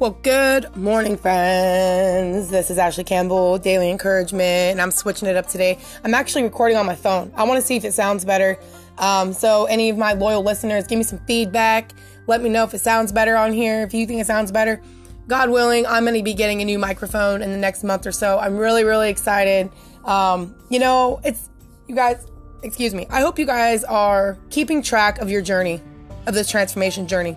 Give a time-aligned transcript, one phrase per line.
[0.00, 2.48] Well, good morning, friends.
[2.48, 4.40] This is Ashley Campbell, Daily Encouragement,
[4.70, 5.78] and I'm switching it up today.
[6.02, 7.30] I'm actually recording on my phone.
[7.36, 8.58] I want to see if it sounds better.
[8.96, 11.92] Um, so, any of my loyal listeners, give me some feedback.
[12.26, 13.82] Let me know if it sounds better on here.
[13.82, 14.80] If you think it sounds better,
[15.28, 18.12] God willing, I'm going to be getting a new microphone in the next month or
[18.12, 18.38] so.
[18.38, 19.70] I'm really, really excited.
[20.06, 21.50] Um, you know, it's
[21.88, 22.26] you guys.
[22.62, 23.06] Excuse me.
[23.10, 25.82] I hope you guys are keeping track of your journey,
[26.26, 27.36] of this transformation journey.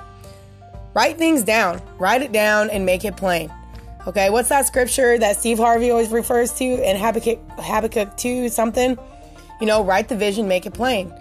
[0.93, 1.81] Write things down.
[1.97, 3.51] Write it down and make it plain.
[4.05, 8.97] Okay, what's that scripture that Steve Harvey always refers to in Habakkuk, Habakkuk 2 something?
[9.61, 11.13] You know, write the vision, make it plain.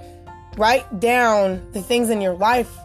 [0.56, 2.76] Write down the things in your life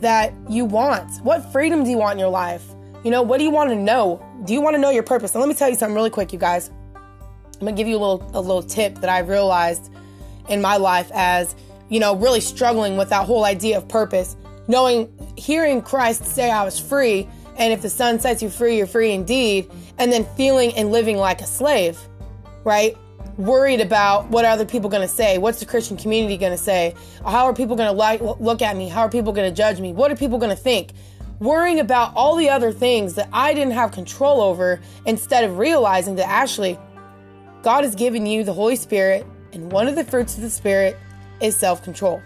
[0.00, 1.22] that you want.
[1.22, 2.64] What freedom do you want in your life?
[3.04, 4.24] You know, what do you want to know?
[4.44, 5.34] Do you want to know your purpose?
[5.34, 6.70] And let me tell you something really quick, you guys.
[7.60, 9.92] I'm gonna give you a little a little tip that I've realized
[10.48, 11.54] in my life as
[11.90, 14.36] you know really struggling with that whole idea of purpose
[14.70, 18.86] knowing, hearing Christ say, I was free, and if the Son sets you free, you're
[18.86, 19.68] free indeed,
[19.98, 21.98] and then feeling and living like a slave,
[22.64, 22.96] right?
[23.36, 25.38] Worried about what are other people going to say?
[25.38, 26.94] What's the Christian community going to say?
[27.24, 28.88] How are people going to like look at me?
[28.88, 29.92] How are people going to judge me?
[29.92, 30.92] What are people going to think?
[31.40, 36.14] Worrying about all the other things that I didn't have control over instead of realizing
[36.16, 36.78] that actually
[37.62, 40.96] God has given you the Holy Spirit, and one of the fruits of the Spirit
[41.40, 42.22] is self control.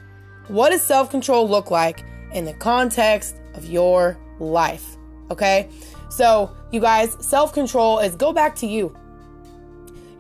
[0.49, 2.05] What does self control look like?
[2.35, 4.97] In the context of your life.
[5.31, 5.69] Okay?
[6.11, 8.97] So, you guys, self control is go back to you.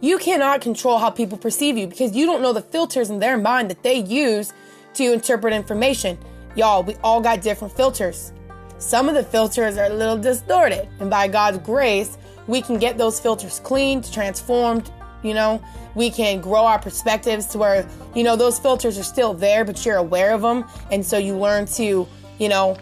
[0.00, 3.38] You cannot control how people perceive you because you don't know the filters in their
[3.38, 4.52] mind that they use
[4.94, 6.18] to interpret information.
[6.56, 8.32] Y'all, we all got different filters.
[8.78, 12.98] Some of the filters are a little distorted, and by God's grace, we can get
[12.98, 14.90] those filters cleaned, transformed,
[15.24, 15.62] you know?
[15.94, 19.84] We can grow our perspectives to where you know those filters are still there but
[19.84, 22.06] you're aware of them and so you learn to
[22.38, 22.76] you know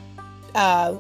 [0.54, 0.98] uh,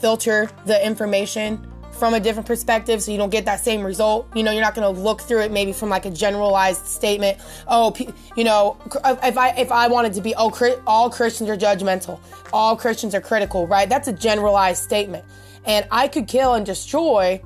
[0.00, 4.28] filter the information from a different perspective so you don't get that same result.
[4.34, 7.38] You know you're not going to look through it maybe from like a generalized statement.
[7.68, 7.94] Oh
[8.36, 8.76] you know
[9.22, 10.52] if i if i wanted to be oh
[10.86, 12.20] all christians are judgmental.
[12.52, 13.88] All christians are critical right?
[13.88, 15.24] That's a generalized statement.
[15.64, 17.40] And i could kill and destroy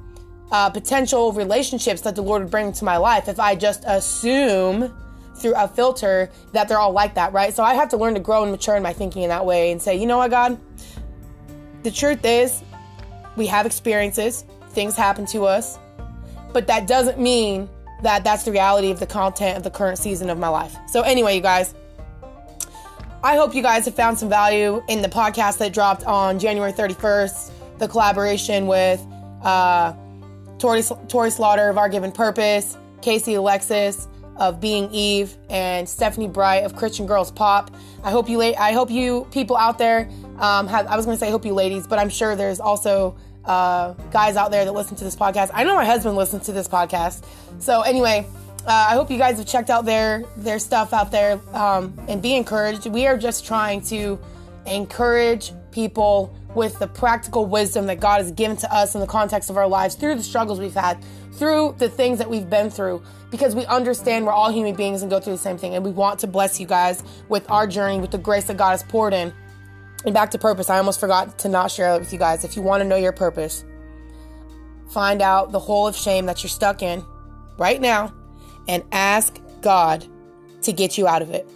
[0.50, 4.94] uh, potential relationships that the Lord would bring to my life if I just assume
[5.36, 7.54] through a filter that they're all like that, right?
[7.54, 9.70] So I have to learn to grow and mature in my thinking in that way
[9.70, 10.58] and say, you know what, God?
[11.82, 12.62] The truth is,
[13.36, 15.78] we have experiences, things happen to us,
[16.52, 17.68] but that doesn't mean
[18.02, 20.76] that that's the reality of the content of the current season of my life.
[20.88, 21.74] So, anyway, you guys,
[23.22, 26.72] I hope you guys have found some value in the podcast that dropped on January
[26.72, 29.04] 31st, the collaboration with,
[29.42, 29.92] uh,
[30.58, 36.64] Tori, Tori Slaughter of Our Given Purpose, Casey Alexis of Being Eve, and Stephanie Bright
[36.64, 37.70] of Christian Girls Pop.
[38.02, 40.08] I hope you, I hope you people out there
[40.38, 40.86] um, have.
[40.86, 43.94] I was going to say, I hope you ladies, but I'm sure there's also uh,
[44.10, 45.50] guys out there that listen to this podcast.
[45.54, 47.24] I know my husband listens to this podcast.
[47.58, 48.26] So anyway,
[48.66, 52.20] uh, I hope you guys have checked out their their stuff out there um, and
[52.20, 52.86] be encouraged.
[52.86, 54.18] We are just trying to
[54.66, 59.48] encourage people with the practical wisdom that God has given to us in the context
[59.48, 61.02] of our lives through the struggles we've had,
[61.32, 65.10] through the things that we've been through, because we understand we're all human beings and
[65.10, 65.74] go through the same thing.
[65.74, 68.72] And we want to bless you guys with our journey, with the grace that God
[68.72, 69.32] has poured in.
[70.04, 72.44] And back to purpose, I almost forgot to not share it with you guys.
[72.44, 73.64] If you want to know your purpose,
[74.90, 77.04] find out the hole of shame that you're stuck in
[77.56, 78.12] right now
[78.66, 80.04] and ask God
[80.62, 81.48] to get you out of it.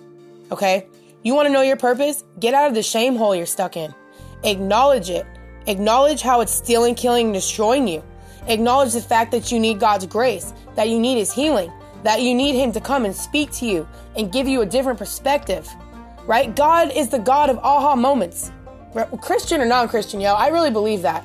[0.53, 0.87] Okay?
[1.25, 2.23] You want to know your purpose?
[2.39, 3.95] Get out of the shame hole you're stuck in.
[4.45, 5.27] Acknowledge it.
[5.67, 8.03] Acknowledge how it's stealing, killing, and destroying you.
[8.49, 11.73] Acknowledge the fact that you need God's grace, that you need His healing,
[12.03, 14.99] that you need Him to come and speak to you and give you a different
[14.99, 15.69] perspective.
[16.27, 16.55] Right?
[16.55, 18.51] God is the God of aha moments.
[19.21, 21.25] Christian or non Christian, yo, I really believe that.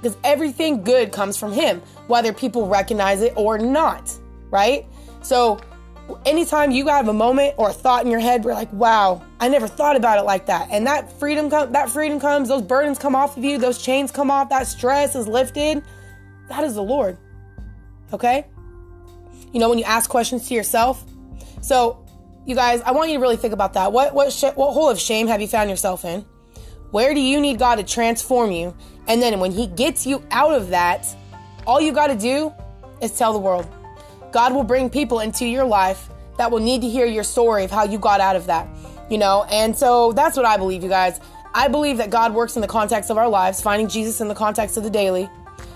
[0.00, 4.12] Because everything good comes from Him, whether people recognize it or not.
[4.50, 4.86] Right?
[5.22, 5.60] So
[6.24, 9.48] anytime you have a moment or a thought in your head where like wow i
[9.48, 10.68] never thought about it like that.
[10.70, 14.10] And that freedom com- that freedom comes those burdens come off of you those chains
[14.10, 15.82] come off that stress is lifted.
[16.48, 17.18] That is the lord
[18.12, 18.46] okay?
[19.52, 21.04] You know when you ask questions to yourself.
[21.60, 22.04] So
[22.46, 23.92] you guys i want you to really think about that.
[23.92, 26.24] What what sh- what hole of shame have you found yourself in?
[26.90, 28.74] Where do you need god to transform you?
[29.06, 31.06] And then when he gets you out of that
[31.68, 32.52] all you got to do
[33.02, 33.68] is tell the world
[34.32, 37.70] God will bring people into your life that will need to hear your story of
[37.70, 38.68] how you got out of that,
[39.10, 39.44] you know?
[39.50, 41.20] And so that's what I believe, you guys.
[41.54, 44.34] I believe that God works in the context of our lives, finding Jesus in the
[44.34, 45.28] context of the daily.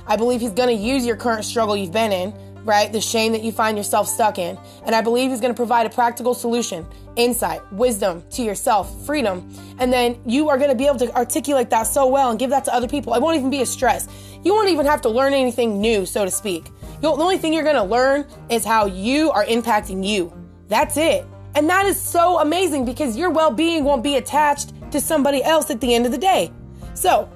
[0.07, 2.35] I believe He's going to use your current struggle you've been in,
[2.65, 2.93] right?
[2.93, 4.59] The shame that you find yourself stuck in.
[4.85, 9.51] And I believe He's going to provide a practical solution, insight, wisdom to yourself, freedom.
[9.79, 12.51] And then you are going to be able to articulate that so well and give
[12.51, 13.15] that to other people.
[13.15, 14.07] It won't even be a stress.
[14.45, 16.67] you won't even have to learn anything new, so to speak.
[17.03, 20.33] The only thing you're gonna learn is how you are impacting you.
[20.69, 21.27] That's it.
[21.55, 25.69] And that is so amazing because your well being won't be attached to somebody else
[25.71, 26.51] at the end of the day.
[26.95, 27.29] So,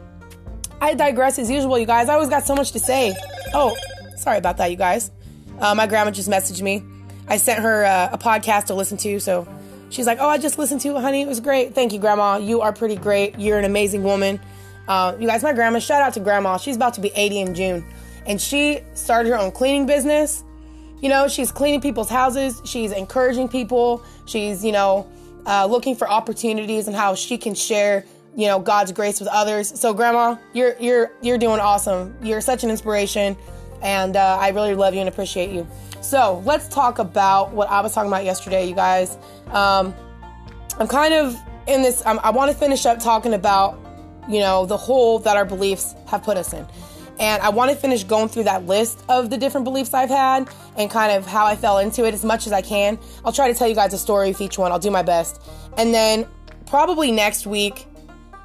[0.81, 2.09] I digress as usual, you guys.
[2.09, 3.15] I always got so much to say.
[3.53, 3.77] Oh,
[4.17, 5.11] sorry about that, you guys.
[5.59, 6.83] Uh, my grandma just messaged me.
[7.29, 9.49] I sent her uh, a podcast to listen to, so
[9.91, 11.23] she's like, "Oh, I just listened to it, honey.
[11.23, 11.75] It was great.
[11.75, 12.37] Thank you, grandma.
[12.37, 13.39] You are pretty great.
[13.39, 14.41] You're an amazing woman."
[14.87, 15.81] Uh, you guys, my grandma.
[15.81, 16.57] Shout out to grandma.
[16.59, 17.85] She's about to be 80 in June,
[18.26, 20.44] and she started her own cleaning business.
[21.00, 22.61] You know, she's cleaning people's houses.
[22.64, 24.02] She's encouraging people.
[24.26, 25.08] She's, you know,
[25.46, 28.05] uh, looking for opportunities and how she can share
[28.37, 29.78] you know God's grace with others.
[29.81, 32.14] So, Grandma, you're you're you're doing awesome.
[32.23, 33.37] You're such an inspiration,
[33.82, 35.67] and uh, I really love you and appreciate you.
[36.02, 39.17] So, let's talk about what I was talking about yesterday, you guys.
[39.49, 39.94] Um,
[40.78, 41.34] I'm kind of
[41.67, 42.02] in this.
[42.05, 43.81] I want to finish up talking about
[44.28, 46.67] you know the hole that our beliefs have put us in.
[47.19, 50.49] And I want to finish going through that list of the different beliefs I've had
[50.77, 52.99] and kind of how I fell into it as much as I can.
[53.25, 54.73] I'll try to tell you guys a story of each one.
[54.73, 55.41] I'll do my best.
[55.79, 56.27] And then
[56.67, 57.87] probably next week,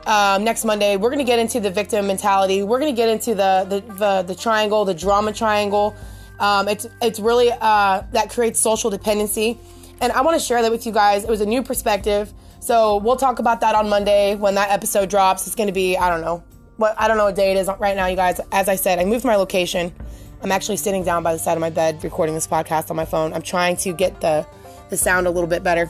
[0.06, 2.64] um, next Monday, we're going to get into the victim mentality.
[2.64, 5.96] We're going to get into the, the, the, the, triangle, the drama triangle.
[6.40, 9.60] Um, it's, it's really, uh, that creates social dependency.
[10.00, 11.24] And I want to share that with you guys.
[11.24, 12.34] It was a new perspective.
[12.60, 15.46] So we'll talk about that on Monday when that episode drops.
[15.46, 16.44] It's going to be, I don't know,
[16.82, 18.42] what, I don't know what day it is right now, you guys.
[18.52, 19.94] As I said, I moved my location.
[20.42, 23.06] I'm actually sitting down by the side of my bed recording this podcast on my
[23.06, 23.32] phone.
[23.34, 24.46] I'm trying to get the,
[24.90, 25.90] the sound a little bit better.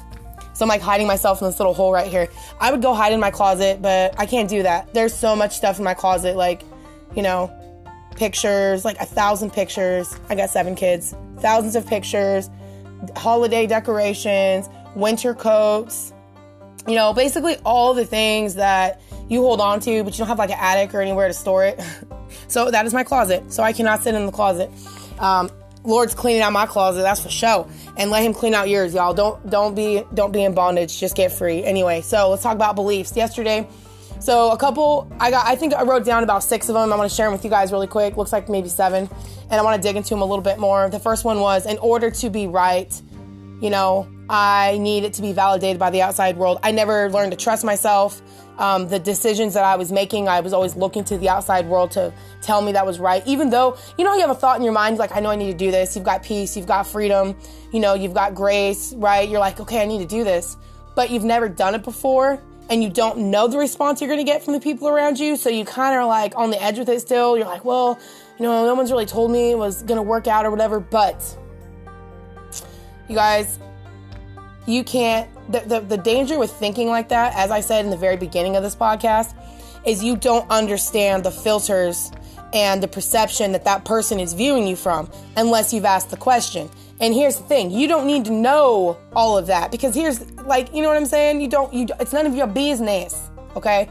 [0.54, 2.28] So I'm like hiding myself in this little hole right here.
[2.60, 4.94] I would go hide in my closet, but I can't do that.
[4.94, 6.64] There's so much stuff in my closet, like,
[7.16, 7.50] you know,
[8.18, 10.14] pictures, like a thousand pictures.
[10.30, 12.50] I got seven kids, thousands of pictures,
[13.16, 16.14] holiday decorations, winter coats,
[16.88, 20.40] you know, basically all the things that you hold on to, but you don't have
[20.40, 21.80] like an attic or anywhere to store it.
[22.48, 23.52] so that is my closet.
[23.52, 24.70] So I cannot sit in the closet.
[25.20, 25.50] Um,
[25.84, 27.68] Lord's cleaning out my closet, that's for sure.
[27.98, 29.14] And let him clean out yours, y'all.
[29.14, 31.00] Don't don't be don't be in bondage.
[31.00, 31.64] Just get free.
[31.64, 33.16] Anyway, so let's talk about beliefs.
[33.16, 33.68] Yesterday,
[34.20, 36.94] so a couple I got I think I wrote down about six of them.
[36.94, 38.16] I want to share them with you guys really quick.
[38.16, 39.10] Looks like maybe seven.
[39.50, 40.90] And I want to dig into them a little bit more.
[40.90, 43.02] The first one was in order to be right,
[43.60, 46.58] you know, I need it to be validated by the outside world.
[46.64, 48.22] I never learned to trust myself
[48.58, 51.92] um, the decisions that I was making, I was always looking to the outside world
[51.92, 53.26] to tell me that was right.
[53.28, 55.36] Even though, you know, you have a thought in your mind, like, I know I
[55.36, 55.98] need to do this.
[55.98, 57.36] You've got peace, you've got freedom,
[57.74, 59.28] you know, you've got grace, right?
[59.28, 60.56] You're like, okay, I need to do this.
[60.96, 64.32] But you've never done it before and you don't know the response you're going to
[64.32, 65.36] get from the people around you.
[65.36, 67.36] So you kind of like on the edge with it still.
[67.36, 68.00] You're like, well,
[68.40, 70.80] you know, no one's really told me it was going to work out or whatever.
[70.80, 71.38] But
[73.10, 73.60] you guys,
[74.68, 77.98] you can't the, the, the danger with thinking like that as i said in the
[77.98, 79.34] very beginning of this podcast
[79.86, 82.12] is you don't understand the filters
[82.54, 86.70] and the perception that that person is viewing you from unless you've asked the question.
[87.00, 90.74] And here's the thing you don't need to know all of that because here's like
[90.74, 91.42] you know what i'm saying?
[91.42, 93.90] You don't you it's none of your business okay?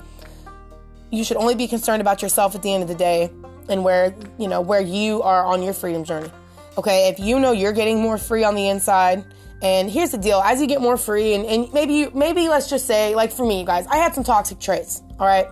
[1.11, 3.31] You should only be concerned about yourself at the end of the day
[3.69, 6.31] and where you know where you are on your freedom journey
[6.79, 7.09] okay?
[7.09, 9.25] If you know you're getting more free on the inside
[9.63, 12.87] and here's the deal: as you get more free, and, and maybe maybe let's just
[12.87, 15.03] say, like for me, guys, I had some toxic traits.
[15.19, 15.47] All right,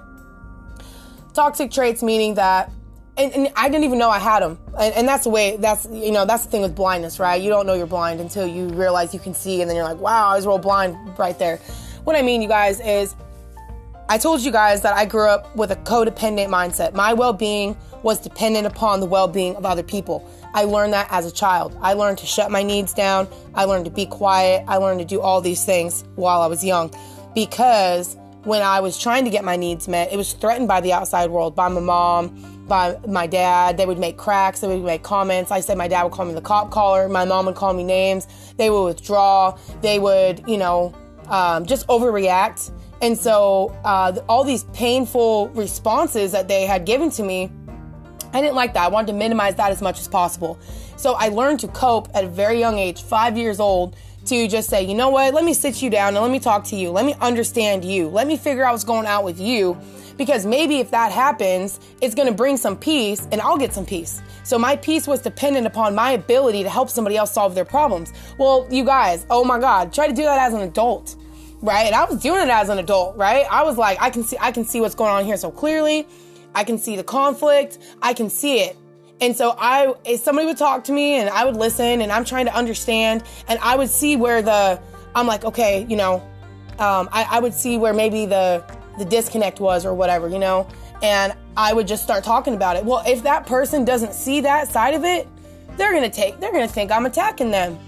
[1.35, 2.73] toxic traits meaning that,
[3.17, 4.59] and, and I didn't even know I had them.
[4.79, 5.57] And, and, that's the way.
[5.57, 7.41] That's you know that's the thing with blindness, right?
[7.41, 9.99] You don't know you're blind until you realize you can see, and then you're like,
[9.99, 11.59] wow, I was real blind right there.
[12.05, 13.15] What I mean, you guys, is
[14.09, 16.95] I told you guys that I grew up with a codependent mindset.
[16.95, 20.29] My well-being was dependent upon the well-being of other people.
[20.55, 21.77] I learned that as a child.
[21.81, 23.29] I learned to shut my needs down.
[23.55, 24.65] I learned to be quiet.
[24.67, 26.93] I learned to do all these things while I was young
[27.35, 30.93] because when I was trying to get my needs met, it was threatened by the
[30.93, 33.77] outside world, by my mom, by my dad.
[33.77, 35.51] They would make cracks, they would make comments.
[35.51, 37.85] I said my dad would call me the cop caller, my mom would call me
[37.85, 38.27] names.
[38.57, 40.95] They would withdraw, they would, you know,
[41.27, 42.73] um, just overreact.
[43.01, 47.51] And so uh, all these painful responses that they had given to me
[48.33, 48.85] I didn't like that.
[48.85, 50.59] I wanted to minimize that as much as possible.
[50.97, 54.69] So I learned to cope at a very young age, five years old, to just
[54.69, 56.91] say, you know what, let me sit you down and let me talk to you.
[56.91, 58.09] Let me understand you.
[58.09, 59.79] Let me figure out what's going on with you.
[60.17, 63.87] Because maybe if that happens, it's going to bring some peace and I'll get some
[63.87, 64.21] peace.
[64.43, 68.13] So my peace was dependent upon my ability to help somebody else solve their problems.
[68.37, 71.17] Well, you guys, oh my God, try to do that as an adult
[71.61, 71.87] right?
[71.87, 73.47] And I was doing it as an adult, right?
[73.51, 76.07] I was like, I can see, I can see what's going on here so clearly.
[76.59, 77.79] I can see the conflict.
[78.03, 78.77] I can see it.
[79.21, 82.47] And so I, somebody would talk to me and I would listen and I'm trying
[82.47, 84.81] to understand and I would see where the,
[85.15, 86.17] I'm like, okay, you know,
[86.79, 88.65] um, I, I would see where maybe the,
[88.99, 90.69] the disconnect was or whatever, you know?
[91.03, 92.85] and I would just start talking about it.
[92.85, 95.29] Well, if that person doesn't see that side of it,
[95.77, 97.79] they're gonna take, they're gonna think I'm attacking them.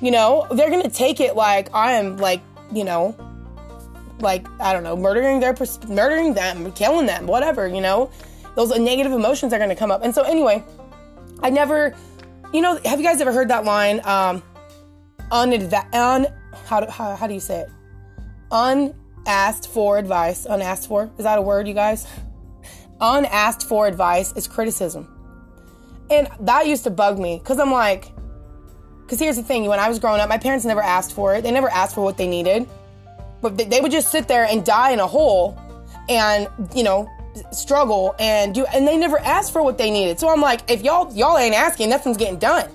[0.00, 2.40] You know, they're gonna take it like I am like,
[2.72, 3.16] you know,
[4.20, 5.54] like I don't know, murdering their,
[5.88, 7.66] murdering them, killing them, whatever.
[7.66, 8.10] You know,
[8.54, 10.02] those negative emotions are gonna come up.
[10.02, 10.64] And so anyway,
[11.42, 11.94] I never,
[12.52, 14.00] you know, have you guys ever heard that line?
[14.04, 14.42] Um,
[15.30, 16.26] unadva- un,
[16.66, 17.70] how do, how, how do you say it?
[18.50, 20.46] Unasked for advice.
[20.46, 22.06] Unasked for is that a word, you guys?
[23.00, 25.14] Unasked for advice is criticism.
[26.10, 28.10] And that used to bug me because I'm like,
[29.02, 31.42] because here's the thing when I was growing up, my parents never asked for it.
[31.42, 32.68] They never asked for what they needed.
[33.40, 35.60] But they would just sit there and die in a hole
[36.08, 37.08] and, you know,
[37.52, 40.18] struggle and do, and they never asked for what they needed.
[40.18, 42.68] So I'm like, if y'all, y'all ain't asking, nothing's getting done.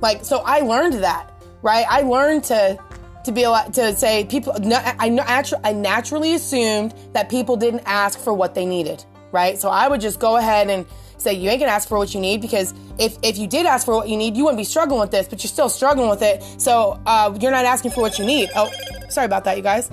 [0.00, 1.86] Like, so I learned that, right?
[1.88, 2.78] I learned to,
[3.24, 4.54] to be able to say people,
[4.98, 9.58] I, naturally, I naturally assumed that people didn't ask for what they needed, right?
[9.58, 10.86] So I would just go ahead and,
[11.20, 13.84] say you ain't gonna ask for what you need because if, if you did ask
[13.84, 16.22] for what you need, you wouldn't be struggling with this, but you're still struggling with
[16.22, 16.42] it.
[16.60, 18.50] So uh, you're not asking for what you need.
[18.54, 18.70] Oh,
[19.08, 19.90] sorry about that, you guys.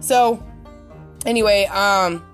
[0.00, 0.42] So
[1.26, 2.24] anyway, um,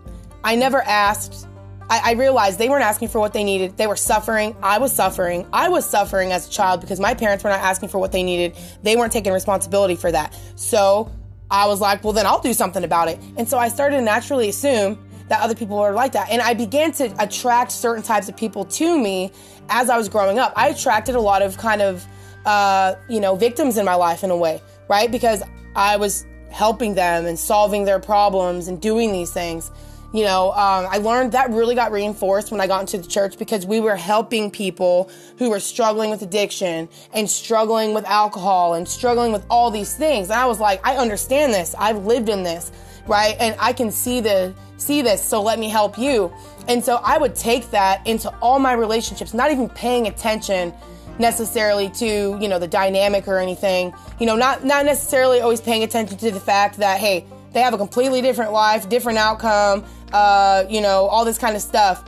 [0.44, 1.46] I never asked.
[1.88, 3.76] I, I realized they weren't asking for what they needed.
[3.76, 4.56] They were suffering.
[4.62, 5.46] I was suffering.
[5.52, 8.22] I was suffering as a child because my parents were not asking for what they
[8.22, 8.56] needed.
[8.82, 10.36] They weren't taking responsibility for that.
[10.56, 11.12] So
[11.50, 13.20] I was like, well, then I'll do something about it.
[13.36, 16.30] And so I started to naturally assume that other people were like that.
[16.30, 19.32] And I began to attract certain types of people to me
[19.68, 20.52] as I was growing up.
[20.56, 22.04] I attracted a lot of kind of,
[22.44, 25.10] uh, you know, victims in my life in a way, right?
[25.10, 25.42] Because
[25.74, 29.70] I was helping them and solving their problems and doing these things.
[30.12, 33.36] You know, um, I learned that really got reinforced when I got into the church
[33.36, 38.88] because we were helping people who were struggling with addiction and struggling with alcohol and
[38.88, 40.30] struggling with all these things.
[40.30, 41.74] And I was like, I understand this.
[41.76, 42.70] I've lived in this,
[43.08, 43.36] right?
[43.38, 46.32] And I can see the see this, so let me help you.
[46.68, 50.74] And so I would take that into all my relationships, not even paying attention
[51.18, 53.94] necessarily to, you know, the dynamic or anything.
[54.20, 57.74] You know, not not necessarily always paying attention to the fact that hey, they have
[57.74, 62.04] a completely different life, different outcome, uh, you know, all this kind of stuff.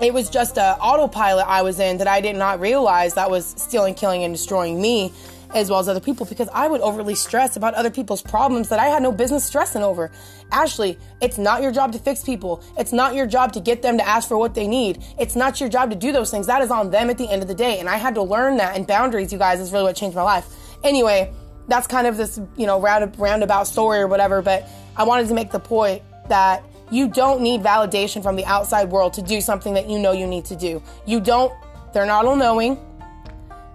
[0.00, 3.46] It was just a autopilot I was in that I did not realize that was
[3.56, 5.12] stealing, killing, and destroying me
[5.54, 8.78] as well as other people because I would overly stress about other people's problems that
[8.78, 10.10] I had no business stressing over.
[10.50, 12.62] Ashley, it's not your job to fix people.
[12.76, 15.02] It's not your job to get them to ask for what they need.
[15.18, 16.46] It's not your job to do those things.
[16.48, 17.78] That is on them at the end of the day.
[17.78, 18.76] And I had to learn that.
[18.76, 20.46] And boundaries, you guys, is really what changed my life.
[20.82, 21.32] Anyway,
[21.68, 24.42] that's kind of this, you know, round, roundabout story or whatever.
[24.42, 28.90] But I wanted to make the point that you don't need validation from the outside
[28.90, 30.82] world to do something that you know you need to do.
[31.06, 31.52] You don't,
[31.92, 32.78] they're not all knowing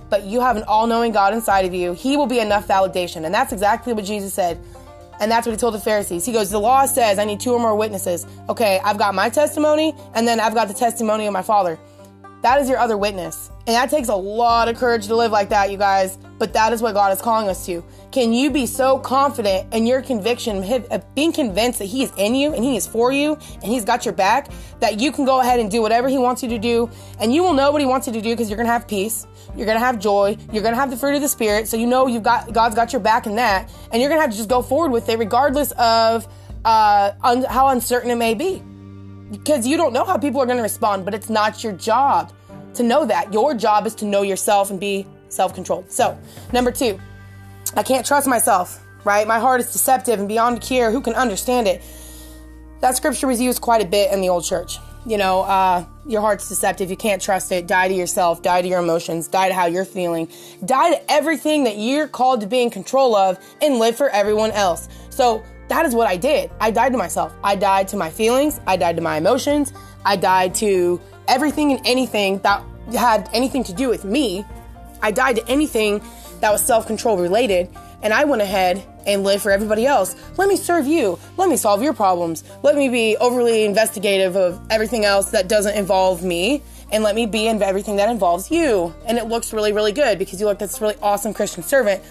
[0.09, 3.25] but you have an all knowing God inside of you, He will be enough validation.
[3.25, 4.59] And that's exactly what Jesus said.
[5.19, 6.25] And that's what He told the Pharisees.
[6.25, 8.25] He goes, The law says I need two or more witnesses.
[8.47, 11.77] Okay, I've got my testimony, and then I've got the testimony of my Father.
[12.41, 13.51] That is your other witness.
[13.67, 16.17] And that takes a lot of courage to live like that, you guys.
[16.37, 17.83] But that is what God is calling us to.
[18.11, 20.61] Can you be so confident in your conviction,
[21.13, 24.05] being convinced that He is in you and He is for you and He's got
[24.05, 24.47] your back,
[24.79, 27.43] that you can go ahead and do whatever He wants you to do, and you
[27.43, 29.79] will know what He wants you to do because you're gonna have peace, you're gonna
[29.79, 32.53] have joy, you're gonna have the fruit of the Spirit, so you know you've got
[32.53, 35.09] God's got your back in that, and you're gonna have to just go forward with
[35.09, 36.27] it regardless of
[36.63, 38.63] uh, un- how uncertain it may be
[39.31, 42.33] because you don't know how people are going to respond, but it's not your job
[42.75, 43.33] to know that.
[43.33, 45.91] Your job is to know yourself and be self controlled.
[45.91, 46.17] So,
[46.53, 46.99] number two,
[47.75, 49.27] I can't trust myself, right?
[49.27, 50.91] My heart is deceptive and beyond cure.
[50.91, 51.81] Who can understand it?
[52.81, 54.77] That scripture was used quite a bit in the old church.
[55.05, 56.89] You know, uh, your heart's deceptive.
[56.89, 57.67] You can't trust it.
[57.67, 58.41] Die to yourself.
[58.41, 59.27] Die to your emotions.
[59.27, 60.27] Die to how you're feeling.
[60.65, 64.51] Die to everything that you're called to be in control of and live for everyone
[64.51, 64.89] else.
[65.09, 66.51] So, that is what I did.
[66.59, 67.33] I died to myself.
[67.43, 68.59] I died to my feelings.
[68.67, 69.71] I died to my emotions.
[70.03, 74.45] I died to everything and anything that had anything to do with me.
[75.01, 76.01] I died to anything
[76.41, 77.69] that was self control related.
[78.01, 80.15] And I went ahead and lived for everybody else.
[80.37, 81.19] Let me serve you.
[81.37, 82.43] Let me solve your problems.
[82.63, 86.63] Let me be overly investigative of everything else that doesn't involve me.
[86.91, 88.95] And let me be in everything that involves you.
[89.05, 92.01] And it looks really, really good because you look this really awesome Christian servant.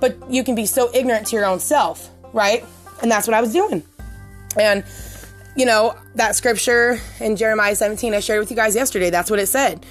[0.00, 2.64] But you can be so ignorant to your own self, right?
[3.02, 3.82] And that's what I was doing.
[4.58, 4.84] And,
[5.56, 9.38] you know, that scripture in Jeremiah 17 I shared with you guys yesterday, that's what
[9.38, 9.84] it said.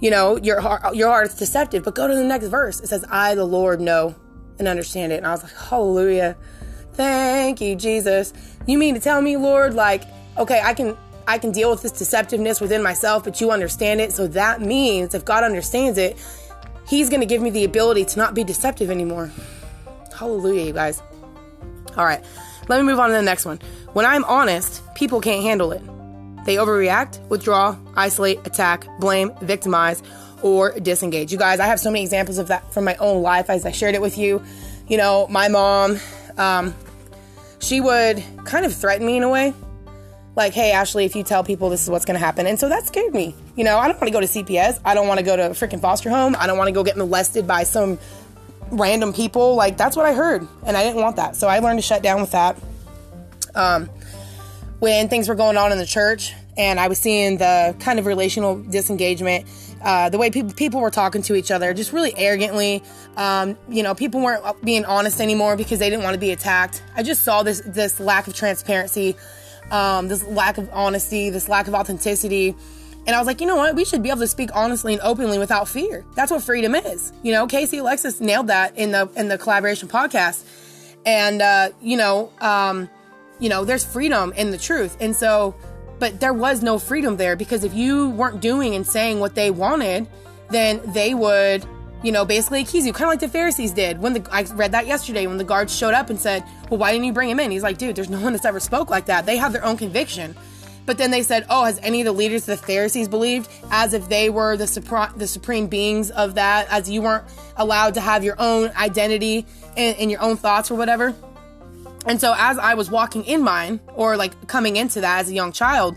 [0.00, 1.84] You know, your heart, your heart is deceptive.
[1.84, 2.80] But go to the next verse.
[2.80, 4.14] It says, I, the Lord, know
[4.58, 5.16] and understand it.
[5.16, 6.36] And I was like, hallelujah.
[6.94, 8.32] Thank you, Jesus.
[8.66, 10.04] You mean to tell me, Lord, like,
[10.36, 14.12] okay, I can I can deal with this deceptiveness within myself, but you understand it.
[14.12, 16.18] So that means if God understands it,
[16.88, 19.30] He's going to give me the ability to not be deceptive anymore.
[20.14, 21.00] Hallelujah, you guys.
[21.96, 22.24] All right.
[22.68, 23.58] Let me move on to the next one.
[23.92, 25.82] When I'm honest, people can't handle it.
[26.44, 30.02] They overreact, withdraw, isolate, attack, blame, victimize,
[30.42, 31.32] or disengage.
[31.32, 33.70] You guys, I have so many examples of that from my own life as I
[33.70, 34.42] shared it with you.
[34.88, 35.98] You know, my mom,
[36.36, 36.74] um,
[37.60, 39.54] she would kind of threaten me in a way.
[40.34, 42.46] Like, hey, Ashley, if you tell people this is what's going to happen.
[42.46, 43.34] And so that scared me.
[43.54, 44.80] You know, I don't want to go to CPS.
[44.84, 46.34] I don't want to go to a freaking foster home.
[46.38, 47.98] I don't want to go get molested by some
[48.72, 49.54] random people.
[49.54, 50.46] Like, that's what I heard.
[50.64, 51.36] And I didn't want that.
[51.36, 52.56] So I learned to shut down with that.
[53.54, 53.88] Um,
[54.80, 58.06] when things were going on in the church and I was seeing the kind of
[58.06, 59.46] relational disengagement,
[59.82, 62.82] uh, the way people people were talking to each other, just really arrogantly.
[63.16, 66.82] Um, you know, people weren't being honest anymore because they didn't want to be attacked.
[66.96, 69.16] I just saw this this lack of transparency,
[69.70, 72.54] um, this lack of honesty, this lack of authenticity.
[73.06, 73.74] And I was like, you know what?
[73.74, 76.04] We should be able to speak honestly and openly without fear.
[76.14, 77.12] That's what freedom is.
[77.22, 80.44] You know, Casey Alexis nailed that in the in the collaboration podcast.
[81.04, 82.88] And uh, you know, um,
[83.40, 84.96] you know, there's freedom in the truth.
[85.00, 85.56] And so,
[85.98, 89.50] but there was no freedom there because if you weren't doing and saying what they
[89.50, 90.06] wanted,
[90.50, 91.66] then they would,
[92.04, 93.98] you know, basically accuse you, kind of like the Pharisees did.
[93.98, 96.92] When the I read that yesterday when the guards showed up and said, "Well, why
[96.92, 99.06] didn't you bring him in?" He's like, "Dude, there's no one that's ever spoke like
[99.06, 99.26] that.
[99.26, 100.36] They have their own conviction."
[100.84, 103.94] But then they said, "Oh, has any of the leaders of the Pharisees believed?" As
[103.94, 107.24] if they were the supra- the supreme beings of that, as you weren't
[107.56, 109.46] allowed to have your own identity
[109.76, 111.14] and, and your own thoughts or whatever.
[112.06, 115.34] And so as I was walking in mine or like coming into that as a
[115.34, 115.96] young child,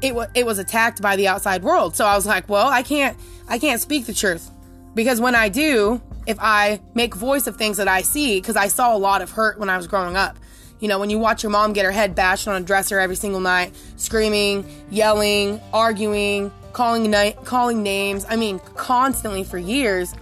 [0.00, 1.94] it w- it was attacked by the outside world.
[1.94, 3.16] So I was like, well, I can't
[3.48, 4.50] I can't speak the truth.
[4.94, 8.68] Because when I do, if I make voice of things that I see because I
[8.68, 10.38] saw a lot of hurt when I was growing up.
[10.82, 13.14] You know, when you watch your mom get her head bashed on a dresser every
[13.14, 20.12] single night, screaming, yelling, arguing, calling na- calling names, I mean, constantly for years,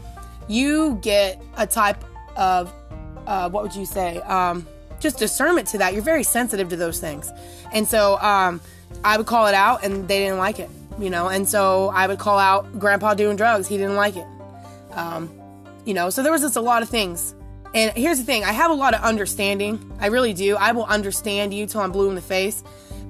[0.48, 2.04] you get a type
[2.36, 2.70] of
[3.26, 4.18] uh, what would you say?
[4.18, 4.66] Um,
[4.98, 5.94] just discernment to that.
[5.94, 7.30] You're very sensitive to those things.
[7.72, 8.60] And so um,
[9.02, 10.68] I would call it out and they didn't like it,
[10.98, 11.28] you know.
[11.28, 13.66] And so I would call out grandpa doing drugs.
[13.66, 14.26] He didn't like it.
[14.92, 15.32] Um,
[15.86, 17.34] you know, so there was just a lot of things.
[17.74, 19.96] And here's the thing I have a lot of understanding.
[20.00, 20.56] I really do.
[20.56, 22.62] I will understand you till I'm blue in the face.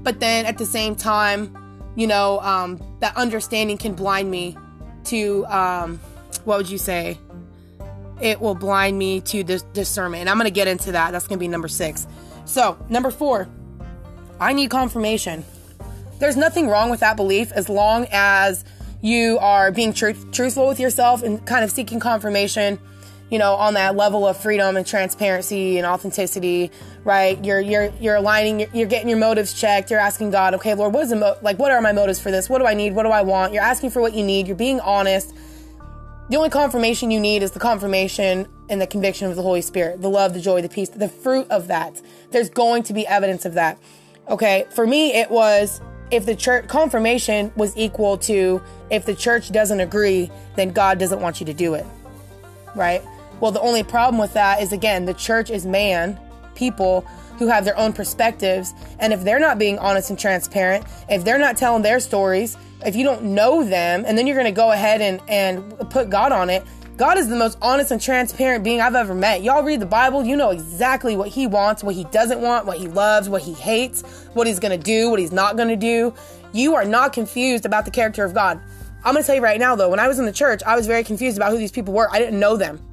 [0.03, 1.57] But then at the same time,
[1.96, 4.57] you know, um, that understanding can blind me
[5.05, 5.99] to, um,
[6.44, 7.18] what would you say?
[8.20, 10.20] it will blind me to this discernment.
[10.20, 11.12] And I'm going to get into that.
[11.12, 12.07] That's going to be number six.
[12.44, 13.49] So, number four,
[14.38, 15.44] I need confirmation.
[16.18, 18.64] There's nothing wrong with that belief as long as
[19.01, 22.79] you are being tr- truthful with yourself and kind of seeking confirmation,
[23.30, 26.70] you know, on that level of freedom and transparency and authenticity,
[27.04, 27.42] right?
[27.44, 29.90] You're you're you're aligning, you're, you're getting your motives checked.
[29.90, 31.58] You're asking God, okay, Lord, what is the mo- like?
[31.58, 32.48] What are my motives for this?
[32.48, 32.94] What do I need?
[32.94, 33.52] What do I want?
[33.52, 34.46] You're asking for what you need.
[34.46, 35.34] You're being honest
[36.30, 40.00] the only confirmation you need is the confirmation and the conviction of the Holy Spirit,
[40.00, 42.00] the love, the joy, the peace, the fruit of that.
[42.30, 43.78] There's going to be evidence of that.
[44.28, 45.80] Okay, for me, it was
[46.12, 51.20] if the church confirmation was equal to if the church doesn't agree, then God doesn't
[51.20, 51.84] want you to do it.
[52.76, 53.02] Right?
[53.40, 56.18] Well, the only problem with that is again, the church is man,
[56.55, 57.07] people
[57.38, 58.74] who have their own perspectives.
[58.98, 62.94] And if they're not being honest and transparent, if they're not telling their stories, if
[62.94, 66.33] you don't know them and then you're going to go ahead and, and put God
[66.33, 66.62] on it,
[66.98, 69.42] God is the most honest and transparent being I've ever met.
[69.42, 72.76] Y'all read the Bible, you know exactly what He wants, what He doesn't want, what
[72.76, 74.03] He loves, what He hates,
[74.35, 76.12] what He's gonna do, what He's not gonna do.
[76.53, 78.61] You are not confused about the character of God.
[79.03, 80.87] I'm gonna tell you right now though, when I was in the church, I was
[80.87, 82.11] very confused about who these people were.
[82.12, 82.87] I didn't know them.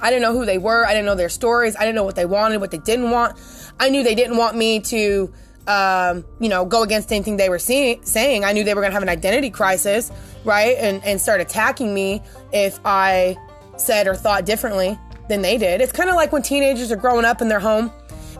[0.00, 0.86] I didn't know who they were.
[0.86, 1.76] I didn't know their stories.
[1.76, 3.36] I didn't know what they wanted, what they didn't want.
[3.78, 5.32] I knew they didn't want me to
[5.66, 8.44] um, you know, go against anything they were saying.
[8.44, 10.10] I knew they were going to have an identity crisis,
[10.44, 10.76] right?
[10.78, 13.36] And, and start attacking me if I
[13.76, 15.80] said or thought differently than they did.
[15.80, 17.92] It's kind of like when teenagers are growing up in their home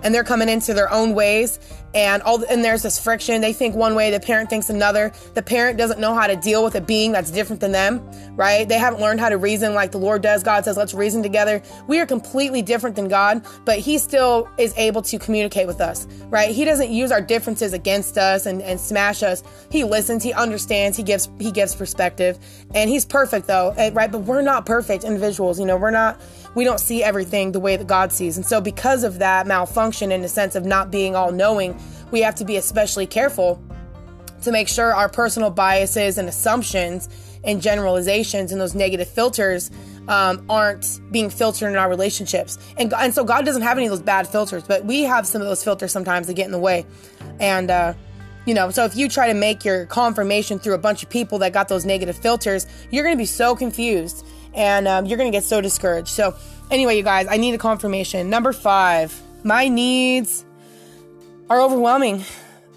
[0.03, 1.59] and they're coming into their own ways
[1.95, 3.41] and all and there's this friction.
[3.41, 5.13] They think one way the parent thinks another.
[5.35, 8.01] The parent doesn't know how to deal with a being that's different than them
[8.37, 8.69] right?
[8.69, 10.43] They haven't learned how to reason like the lord does.
[10.43, 11.63] God says let's reason together.
[11.89, 16.07] We are completely different than god but he still is able to communicate with us
[16.29, 16.51] right?
[16.51, 19.43] He doesn't use our differences against us and, and smash us.
[19.71, 22.39] He listens he understands he gives he gives perspective
[22.75, 24.11] and he's perfect though eh, right?
[24.11, 25.77] But we're not perfect individuals you know?
[25.77, 26.21] We're not
[26.55, 28.37] we don't see everything the way that God sees.
[28.37, 32.21] And so, because of that malfunction in the sense of not being all knowing, we
[32.23, 33.63] have to be especially careful
[34.43, 37.09] to make sure our personal biases and assumptions
[37.45, 39.71] and generalizations and those negative filters
[40.09, 42.59] um, aren't being filtered in our relationships.
[42.77, 45.41] And, and so, God doesn't have any of those bad filters, but we have some
[45.41, 46.85] of those filters sometimes that get in the way.
[47.39, 47.95] And, uh,
[48.47, 51.39] you know, so if you try to make your confirmation through a bunch of people
[51.39, 55.37] that got those negative filters, you're going to be so confused and um, you're to
[55.37, 56.09] get so discouraged.
[56.09, 56.35] So,
[56.71, 58.31] anyway, you guys, I need a confirmation.
[58.31, 60.45] Number five, my needs
[61.49, 62.25] are overwhelming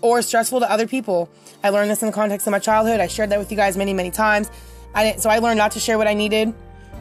[0.01, 1.29] or stressful to other people.
[1.63, 2.99] I learned this in the context of my childhood.
[2.99, 4.51] I shared that with you guys many, many times.
[4.93, 6.53] I didn't, so I learned not to share what I needed.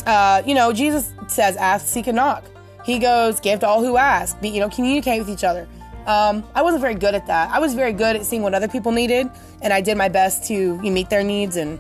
[0.07, 2.45] Uh, you know, Jesus says, ask, seek, and knock.
[2.85, 4.41] He goes, give to all who ask.
[4.41, 5.69] Be, you know, communicate with each other.
[6.07, 7.51] Um, I wasn't very good at that.
[7.51, 9.31] I was very good at seeing what other people needed,
[9.61, 11.79] and I did my best to you meet their needs and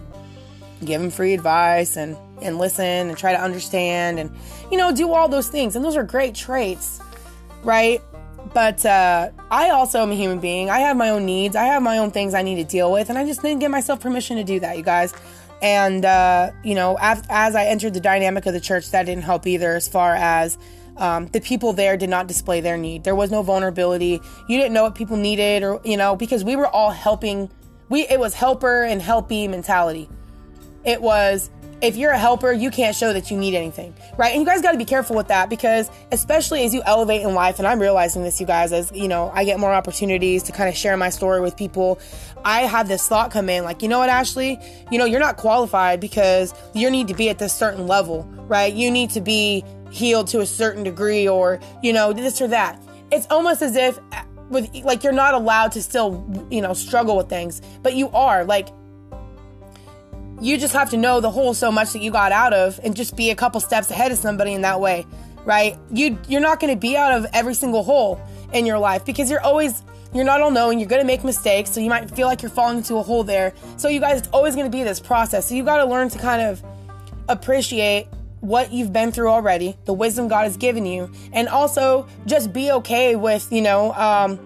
[0.84, 4.30] give them free advice and and listen and try to understand and
[4.70, 5.76] you know do all those things.
[5.76, 7.00] And those are great traits,
[7.62, 8.00] right?
[8.52, 10.68] But uh, I also am a human being.
[10.68, 11.56] I have my own needs.
[11.56, 13.70] I have my own things I need to deal with, and I just didn't give
[13.70, 15.14] myself permission to do that, you guys.
[15.62, 19.22] And uh, you know, as, as I entered the dynamic of the church, that didn't
[19.22, 19.74] help either.
[19.74, 20.58] As far as
[20.96, 23.04] um, the people there did not display their need.
[23.04, 24.20] There was no vulnerability.
[24.48, 27.50] You didn't know what people needed, or you know, because we were all helping.
[27.88, 30.08] We it was helper and helpy mentality.
[30.84, 31.50] It was
[31.82, 34.30] if you're a helper, you can't show that you need anything, right?
[34.30, 37.34] And you guys got to be careful with that because, especially as you elevate in
[37.34, 40.52] life, and I'm realizing this, you guys, as you know, I get more opportunities to
[40.52, 41.98] kind of share my story with people.
[42.44, 44.58] I have this thought come in, like, you know what, Ashley,
[44.92, 48.72] you know, you're not qualified because you need to be at this certain level, right?
[48.72, 52.80] You need to be healed to a certain degree, or you know, this or that.
[53.10, 57.16] It's almost as if eh, with like you're not allowed to still, you know, struggle
[57.16, 58.68] with things, but you are like
[60.40, 62.96] you just have to know the hole so much that you got out of and
[62.96, 65.06] just be a couple steps ahead of somebody in that way,
[65.44, 65.78] right?
[65.92, 68.20] You you're not going to be out of every single hole
[68.52, 69.82] in your life because you're always
[70.14, 72.50] you're not all knowing, you're going to make mistakes, so you might feel like you're
[72.50, 73.54] falling into a hole there.
[73.76, 75.48] So you guys it's always going to be this process.
[75.48, 76.62] So you got to learn to kind of
[77.28, 78.08] appreciate
[78.40, 82.72] what you've been through already, the wisdom God has given you, and also just be
[82.72, 84.38] okay with, you know, um,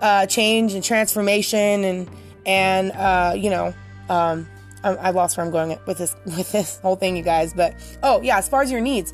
[0.00, 2.10] uh, change and transformation and
[2.44, 3.74] and uh, you know
[4.08, 4.48] um,
[4.94, 7.52] I lost where I'm going with this with this whole thing, you guys.
[7.54, 9.12] But oh yeah, as far as your needs,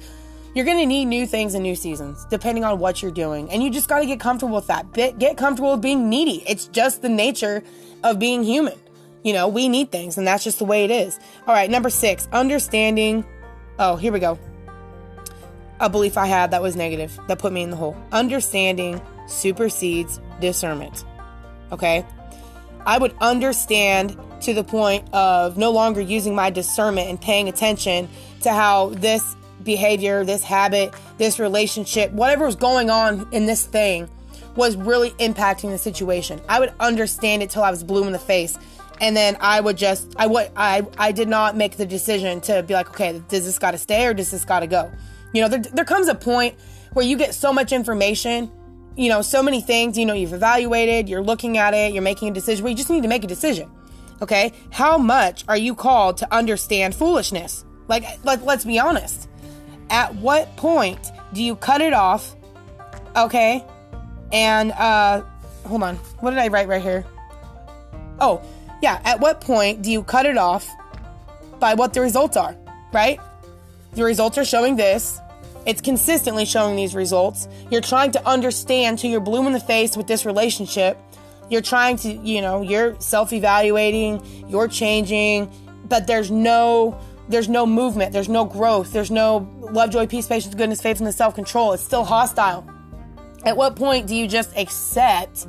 [0.55, 3.71] you're gonna need new things and new seasons, depending on what you're doing, and you
[3.71, 4.93] just got to get comfortable with that.
[4.93, 6.45] Get comfortable with being needy.
[6.47, 7.63] It's just the nature
[8.05, 8.79] of being human.
[9.23, 11.19] You know, we need things, and that's just the way it is.
[11.47, 13.25] All right, number six, understanding.
[13.79, 14.39] Oh, here we go.
[15.81, 17.97] A belief I had that was negative that put me in the hole.
[18.13, 21.05] Understanding supersedes discernment.
[21.71, 22.05] Okay,
[22.85, 28.09] I would understand to the point of no longer using my discernment and paying attention
[28.42, 34.09] to how this behavior, this habit, this relationship, whatever was going on in this thing
[34.57, 36.40] was really impacting the situation.
[36.48, 38.59] I would understand it till I was blue in the face.
[39.00, 42.62] And then I would just I would I I did not make the decision to
[42.62, 44.92] be like, okay, does this gotta stay or does this gotta go?
[45.33, 46.55] You know, there, there comes a point
[46.92, 48.50] where you get so much information,
[48.96, 52.28] you know, so many things, you know, you've evaluated, you're looking at it, you're making
[52.28, 53.70] a decision where you just need to make a decision.
[54.20, 54.53] Okay?
[54.70, 57.64] How much are you called to understand foolishness?
[57.88, 59.29] Like, let, let's be honest.
[59.90, 62.35] At what point do you cut it off?
[63.16, 63.64] Okay?
[64.33, 65.22] And, uh,
[65.66, 65.96] hold on.
[66.20, 67.05] What did I write right here?
[68.20, 68.42] Oh,
[68.83, 69.01] yeah.
[69.05, 70.68] At what point do you cut it off
[71.59, 72.57] by what the results are,
[72.92, 73.20] right?
[73.92, 75.20] The results are showing this.
[75.66, 77.46] It's consistently showing these results.
[77.70, 80.98] You're trying to understand till you're blue in the face with this relationship
[81.50, 85.50] you're trying to, you know, you're self-evaluating, you're changing,
[85.88, 90.55] but there's no there's no movement, there's no growth, there's no love, joy, peace, patience,
[90.55, 91.72] goodness, faith, faithfulness, self-control.
[91.72, 92.68] It's still hostile.
[93.44, 95.46] At what point do you just accept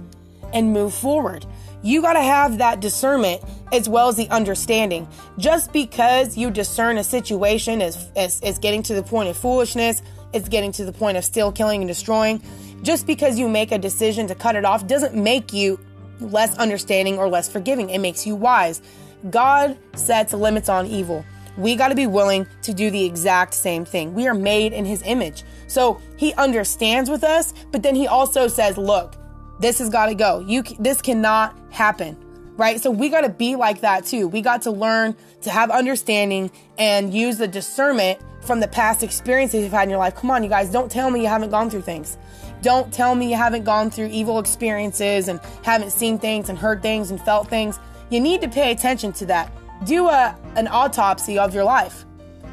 [0.54, 1.46] and move forward?
[1.82, 5.08] You got to have that discernment as well as the understanding.
[5.38, 10.02] Just because you discern a situation as, as, as getting to the point of foolishness,
[10.32, 12.42] it's getting to the point of still killing and destroying,
[12.84, 15.80] just because you make a decision to cut it off doesn't make you
[16.20, 17.90] less understanding or less forgiving.
[17.90, 18.82] It makes you wise.
[19.30, 21.26] God sets limits on evil.
[21.58, 24.14] We got to be willing to do the exact same thing.
[24.14, 25.44] We are made in his image.
[25.68, 29.16] So he understands with us, but then he also says, look,
[29.60, 30.40] this has got to go.
[30.40, 32.18] You this cannot happen.
[32.58, 32.82] Right?
[32.82, 34.28] So we got to be like that too.
[34.28, 39.64] We got to learn to have understanding and use the discernment from the past experiences
[39.64, 40.16] you've had in your life.
[40.16, 42.18] Come on, you guys, don't tell me you haven't gone through things.
[42.62, 46.82] Don't tell me you haven't gone through evil experiences and haven't seen things and heard
[46.82, 47.80] things and felt things.
[48.10, 49.52] You need to pay attention to that.
[49.86, 52.06] Do a, an autopsy of your life.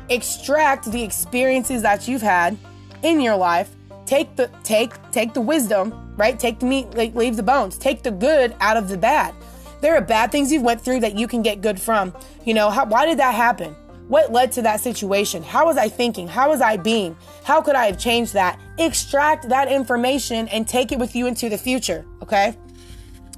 [0.09, 2.57] Extract the experiences that you've had
[3.03, 3.71] in your life.
[4.07, 6.37] Take the take take the wisdom, right?
[6.37, 7.79] Take the meat, leave the bones.
[7.79, 9.35] Take the good out of the bad.
[9.81, 12.15] There are bad things you went through that you can get good from.
[12.45, 13.77] You know, how, why did that happen?
[14.11, 15.45] What led to that situation?
[15.45, 16.27] How was I thinking?
[16.27, 17.17] How was I being?
[17.45, 18.59] How could I have changed that?
[18.77, 22.57] Extract that information and take it with you into the future, okay?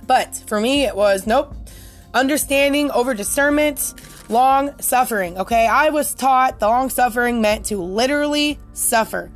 [0.07, 1.55] But for me, it was nope.
[2.15, 3.93] Understanding over discernment,
[4.31, 5.67] long suffering, okay?
[5.67, 9.31] I was taught the long suffering meant to literally suffer.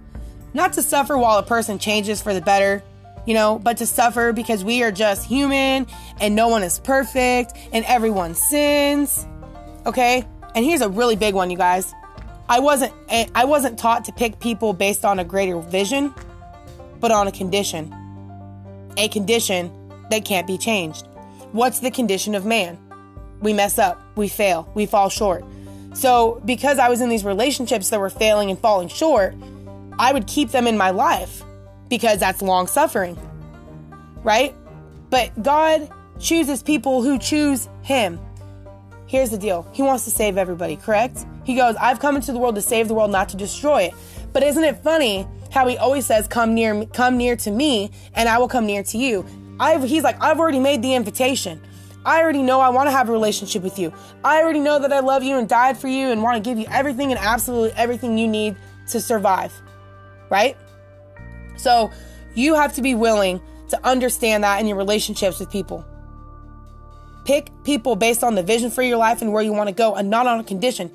[0.54, 2.82] Not to suffer while a person changes for the better,
[3.26, 5.86] you know, but to suffer because we are just human
[6.18, 9.26] and no one is perfect and everyone sins.
[9.84, 10.24] Okay?
[10.56, 11.94] And here's a really big one, you guys.
[12.48, 16.14] I wasn't eh, I wasn't taught to pick people based on a greater vision,
[16.98, 17.94] but on a condition.
[18.96, 19.70] A condition
[20.10, 21.06] that can't be changed.
[21.52, 22.78] What's the condition of man?
[23.42, 25.44] We mess up, we fail, we fall short.
[25.92, 29.34] So, because I was in these relationships that were failing and falling short,
[29.98, 31.42] I would keep them in my life
[31.88, 33.18] because that's long suffering,
[34.22, 34.54] right?
[35.10, 38.18] But God chooses people who choose Him.
[39.06, 41.26] Here's the deal He wants to save everybody, correct?
[41.44, 43.94] He goes, I've come into the world to save the world, not to destroy it.
[44.32, 48.28] But isn't it funny how He always says, Come near, come near to me, and
[48.28, 49.24] I will come near to you?
[49.58, 51.60] I've, he's like, I've already made the invitation.
[52.04, 53.92] I already know I want to have a relationship with you.
[54.22, 56.58] I already know that I love you and died for you and want to give
[56.58, 58.56] you everything and absolutely everything you need
[58.90, 59.52] to survive.
[60.30, 60.56] Right?
[61.56, 61.90] So
[62.34, 63.40] you have to be willing
[63.70, 65.84] to understand that in your relationships with people.
[67.26, 69.96] Pick people based on the vision for your life and where you want to go
[69.96, 70.92] and not on a condition.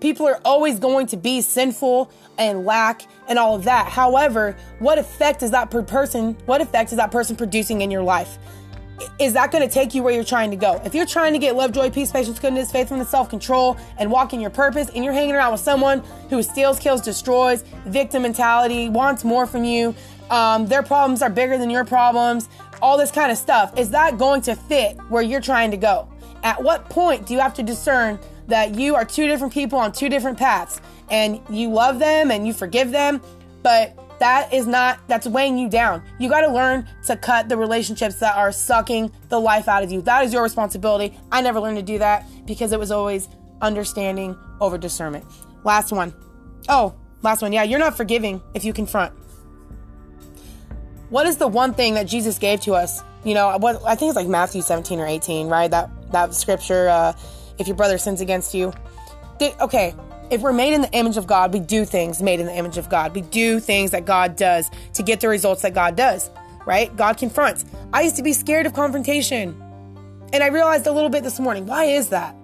[0.00, 3.88] People are always going to be sinful and lack and all of that.
[3.88, 8.04] However, what effect is that per person, what effect is that person producing in your
[8.04, 8.38] life?
[9.18, 10.80] Is that going to take you where you're trying to go?
[10.84, 14.32] If you're trying to get love, joy, peace, patience, goodness, faithfulness, self control, and walk
[14.32, 18.88] in your purpose, and you're hanging around with someone who steals, kills, destroys, victim mentality,
[18.88, 19.92] wants more from you,
[20.30, 22.48] um, their problems are bigger than your problems,
[22.82, 23.78] all this kind of stuff.
[23.78, 26.08] Is that going to fit where you're trying to go?
[26.42, 28.18] At what point do you have to discern
[28.48, 32.46] that you are two different people on two different paths and you love them and
[32.46, 33.22] you forgive them,
[33.62, 36.02] but that is not that's weighing you down.
[36.18, 39.92] You got to learn to cut the relationships that are sucking the life out of
[39.92, 40.02] you.
[40.02, 41.16] That is your responsibility.
[41.30, 43.28] I never learned to do that because it was always
[43.60, 45.24] understanding over discernment.
[45.64, 46.12] Last one.
[46.68, 47.52] Oh, last one.
[47.52, 49.12] Yeah, you're not forgiving if you confront
[51.12, 53.02] what is the one thing that Jesus gave to us?
[53.22, 55.70] You know, what I think it's like Matthew 17 or 18, right?
[55.70, 57.12] That that scripture, uh,
[57.58, 58.72] if your brother sins against you.
[59.60, 59.94] Okay,
[60.30, 62.78] if we're made in the image of God, we do things made in the image
[62.78, 63.14] of God.
[63.14, 66.30] We do things that God does to get the results that God does,
[66.64, 66.94] right?
[66.96, 67.66] God confronts.
[67.92, 69.60] I used to be scared of confrontation.
[70.32, 71.66] And I realized a little bit this morning.
[71.66, 72.34] Why is that?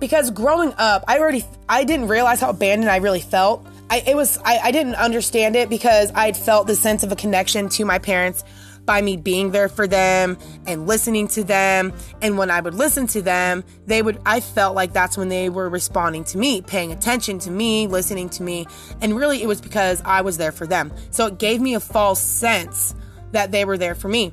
[0.00, 4.16] Because growing up, I already I didn't realize how abandoned I really felt I, it
[4.16, 7.84] was I, I didn't understand it because I'd felt the sense of a connection to
[7.84, 8.44] my parents
[8.86, 11.92] by me being there for them and listening to them.
[12.22, 15.48] And when I would listen to them, they would, I felt like that's when they
[15.48, 18.66] were responding to me, paying attention to me, listening to me.
[19.00, 20.92] And really, it was because I was there for them.
[21.10, 22.94] So it gave me a false sense
[23.32, 24.32] that they were there for me.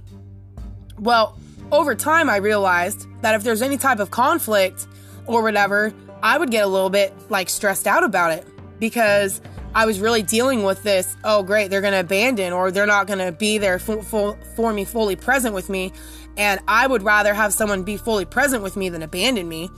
[0.98, 1.38] Well,
[1.72, 4.88] over time, I realized that if there's any type of conflict
[5.26, 5.94] or whatever,
[6.24, 8.48] I would get a little bit like stressed out about it
[8.80, 9.42] because
[9.76, 11.16] I was really dealing with this.
[11.24, 14.38] Oh, great, they're going to abandon or they're not going to be there for, for,
[14.56, 15.92] for me, fully present with me.
[16.36, 19.70] And I would rather have someone be fully present with me than abandon me.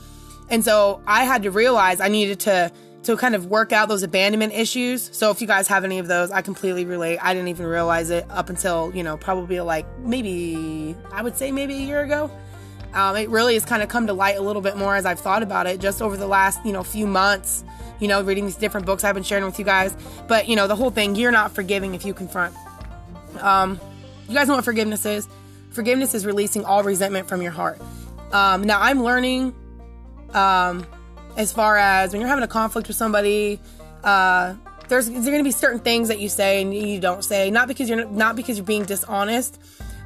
[0.49, 2.71] And so I had to realize I needed to
[3.03, 5.09] to kind of work out those abandonment issues.
[5.15, 7.17] So if you guys have any of those, I completely relate.
[7.21, 11.51] I didn't even realize it up until, you know, probably like maybe I would say
[11.51, 12.29] maybe a year ago.
[12.93, 15.19] Um, it really has kind of come to light a little bit more as I've
[15.19, 17.63] thought about it just over the last, you know, few months
[17.99, 19.95] you know, reading these different books I've been sharing with you guys.
[20.27, 22.55] But, you know, the whole thing, you're not forgiving if you confront.
[23.39, 23.79] Um,
[24.27, 25.27] you guys know what forgiveness is?
[25.71, 27.79] Forgiveness is releasing all resentment from your heart.
[28.31, 29.55] Um, now, I'm learning
[30.33, 30.85] um,
[31.37, 33.59] as far as when you're having a conflict with somebody,
[34.03, 34.55] uh,
[34.87, 37.67] there's, there's going to be certain things that you say and you don't say, not
[37.67, 39.59] because you're not because you're being dishonest,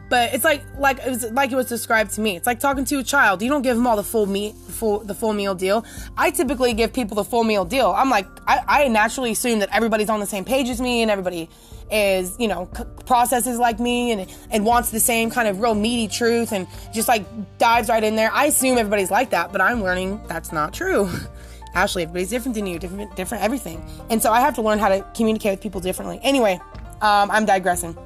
[0.10, 2.36] but it's like like it was like it was described to me.
[2.36, 3.42] It's like talking to a child.
[3.42, 5.86] You don't give them all the full meat, full the full meal deal.
[6.18, 7.92] I typically give people the full meal deal.
[7.92, 11.10] I'm like I, I naturally assume that everybody's on the same page as me and
[11.10, 11.50] everybody
[11.92, 15.76] is you know c- processes like me and and wants the same kind of real
[15.76, 17.26] meaty truth and just like
[17.58, 18.32] dives right in there.
[18.32, 21.10] I assume everybody's like that, but I'm learning that's not true.
[21.76, 24.89] Ashley, everybody's different than you, different, different everything, and so I have to learn how
[24.89, 26.20] to communicate with people differently.
[26.22, 26.60] Anyway,
[27.02, 27.98] um, I'm digressing.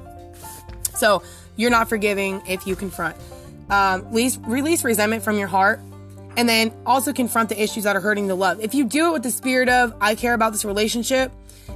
[0.94, 1.22] So
[1.58, 3.14] you're not forgiving if you confront.
[3.68, 5.80] Um, release, release resentment from your heart
[6.38, 8.60] and then also confront the issues that are hurting the love.
[8.60, 11.32] If you do it with the spirit of, I care about this relationship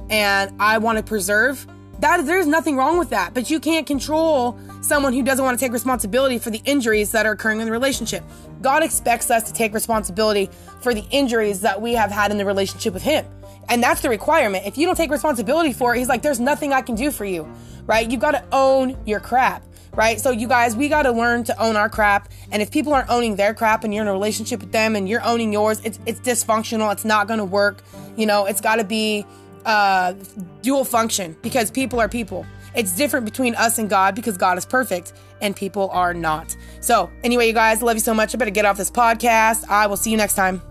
[0.09, 1.67] and I want to preserve,
[1.99, 3.33] that there's nothing wrong with that.
[3.33, 7.25] But you can't control someone who doesn't want to take responsibility for the injuries that
[7.25, 8.23] are occurring in the relationship.
[8.61, 10.49] God expects us to take responsibility
[10.81, 13.25] for the injuries that we have had in the relationship with Him.
[13.69, 14.65] And that's the requirement.
[14.65, 17.25] If you don't take responsibility for it, He's like, there's nothing I can do for
[17.25, 17.47] you,
[17.85, 18.09] right?
[18.09, 19.63] You got to own your crap
[19.95, 20.19] right?
[20.19, 22.29] So you guys, we got to learn to own our crap.
[22.51, 25.07] And if people aren't owning their crap and you're in a relationship with them and
[25.07, 26.91] you're owning yours, it's, it's dysfunctional.
[26.91, 27.83] It's not going to work.
[28.15, 29.25] You know, it's got to be
[29.65, 30.13] uh,
[30.61, 32.45] dual function because people are people.
[32.75, 36.55] It's different between us and God because God is perfect and people are not.
[36.79, 38.33] So, anyway, you guys, love you so much.
[38.33, 39.69] I better get off this podcast.
[39.69, 40.61] I will see you next time.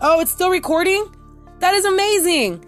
[0.00, 1.15] Oh, it's still recording?
[1.60, 2.64] That is amazing.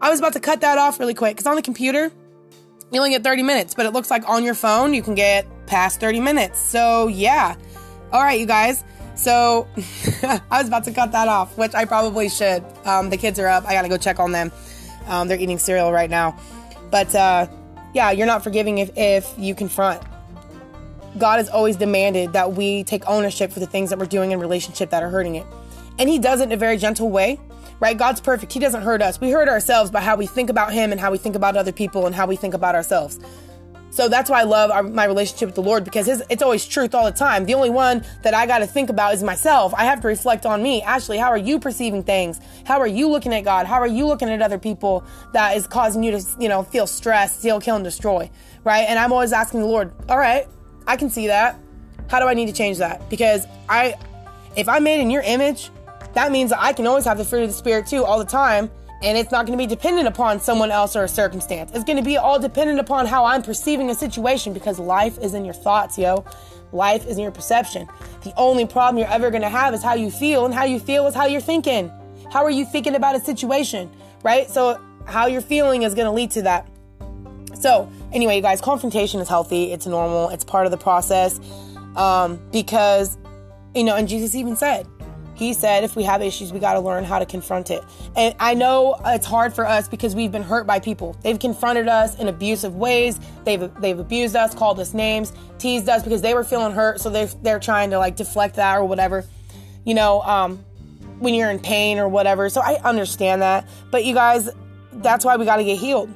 [0.00, 2.10] I was about to cut that off really quick because on the computer,
[2.92, 5.46] you only get 30 minutes, but it looks like on your phone, you can get
[5.66, 6.58] past 30 minutes.
[6.58, 7.54] So, yeah.
[8.12, 8.82] All right, you guys.
[9.14, 9.68] So,
[10.22, 12.64] I was about to cut that off, which I probably should.
[12.84, 13.66] Um, the kids are up.
[13.66, 14.50] I got to go check on them.
[15.06, 16.38] Um, they're eating cereal right now.
[16.90, 17.46] But, uh,
[17.94, 20.02] yeah, you're not forgiving if, if you confront.
[21.18, 24.40] God has always demanded that we take ownership for the things that we're doing in
[24.40, 25.46] relationship that are hurting it.
[25.98, 27.38] And he does it in a very gentle way,
[27.80, 27.96] right?
[27.96, 28.52] God's perfect.
[28.52, 29.20] He doesn't hurt us.
[29.20, 31.72] We hurt ourselves by how we think about him and how we think about other
[31.72, 33.18] people and how we think about ourselves.
[33.92, 36.64] So that's why I love our, my relationship with the Lord because his, it's always
[36.64, 37.44] truth all the time.
[37.44, 39.74] The only one that I got to think about is myself.
[39.74, 40.80] I have to reflect on me.
[40.82, 42.40] Ashley, how are you perceiving things?
[42.64, 43.66] How are you looking at God?
[43.66, 46.86] How are you looking at other people that is causing you to, you know, feel
[46.86, 48.30] stressed, steal, kill, and destroy,
[48.62, 48.82] right?
[48.82, 50.46] And I'm always asking the Lord, all right,
[50.86, 51.58] I can see that.
[52.08, 53.10] How do I need to change that?
[53.10, 53.94] Because I,
[54.56, 55.70] if I'm made in your image,
[56.14, 58.24] that means that I can always have the fruit of the Spirit too all the
[58.24, 58.70] time.
[59.02, 61.70] And it's not going to be dependent upon someone else or a circumstance.
[61.72, 65.32] It's going to be all dependent upon how I'm perceiving a situation because life is
[65.32, 66.24] in your thoughts, yo.
[66.72, 67.88] Life is in your perception.
[68.22, 70.78] The only problem you're ever going to have is how you feel, and how you
[70.78, 71.90] feel is how you're thinking.
[72.30, 73.90] How are you thinking about a situation,
[74.22, 74.48] right?
[74.48, 76.68] So, how you're feeling is going to lead to that.
[77.58, 79.72] So, anyway, you guys, confrontation is healthy.
[79.72, 80.28] It's normal.
[80.28, 81.40] It's part of the process
[81.96, 83.18] um, because,
[83.74, 84.86] you know, and Jesus even said,
[85.40, 87.82] he said if we have issues, we got to learn how to confront it.
[88.14, 91.16] And I know it's hard for us because we've been hurt by people.
[91.22, 93.18] They've confronted us in abusive ways.
[93.44, 97.08] They've they've abused us, called us names, teased us because they were feeling hurt, so
[97.08, 99.24] they they're trying to like deflect that or whatever.
[99.84, 100.58] You know, um,
[101.20, 102.50] when you're in pain or whatever.
[102.50, 104.50] So I understand that, but you guys,
[104.92, 106.12] that's why we got to get healed.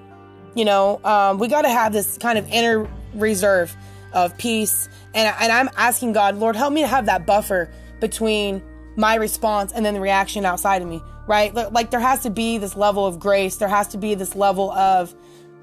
[0.54, 3.74] You know, um, we got to have this kind of inner reserve
[4.12, 8.62] of peace, and and I'm asking God, Lord, help me to have that buffer between
[8.96, 11.54] my response and then the reaction outside of me, right?
[11.54, 14.70] Like there has to be this level of grace, there has to be this level
[14.72, 15.14] of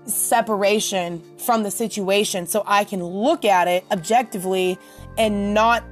[0.06, 4.78] separation from the situation so I can look at it objectively
[5.18, 5.84] and not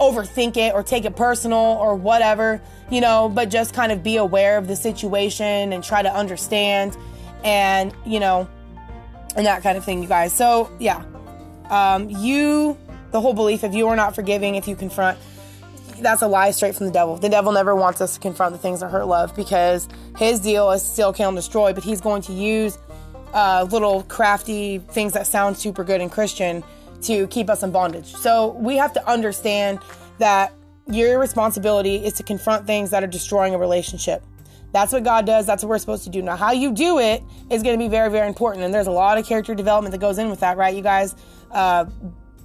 [0.00, 4.16] overthink it or take it personal or whatever, you know, but just kind of be
[4.16, 6.96] aware of the situation and try to understand
[7.44, 8.48] and, you know,
[9.36, 10.32] and that kind of thing, you guys.
[10.32, 11.04] So, yeah.
[11.68, 12.78] Um, you,
[13.10, 15.18] the whole belief of you are not forgiving if you confront
[16.00, 17.16] that's a lie straight from the devil.
[17.16, 20.70] The devil never wants us to confront the things that hurt love because his deal
[20.70, 22.78] is still kill and destroy, but he's going to use
[23.34, 26.62] uh, little crafty things that sound super good and Christian
[27.02, 28.14] to keep us in bondage.
[28.14, 29.80] So we have to understand
[30.18, 30.52] that
[30.90, 34.24] your responsibility is to confront things that are destroying a relationship.
[34.72, 35.46] That's what God does.
[35.46, 36.20] That's what we're supposed to do.
[36.22, 38.64] Now, how you do it is going to be very, very important.
[38.64, 40.74] And there's a lot of character development that goes in with that, right?
[40.74, 41.14] You guys,
[41.50, 41.86] uh,